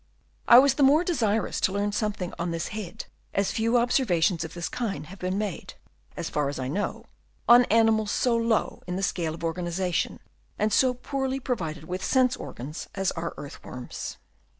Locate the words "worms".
13.63-14.17